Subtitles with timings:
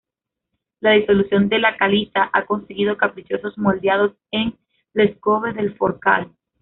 [0.79, 4.57] La disolución de la caliza ha conseguido caprichosos moldeados en
[4.93, 6.31] ""Les Coves del Forcall"".